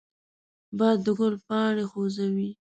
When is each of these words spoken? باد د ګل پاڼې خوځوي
باد 0.77 0.97
د 1.05 1.07
ګل 1.17 1.33
پاڼې 1.47 1.85
خوځوي 1.91 2.49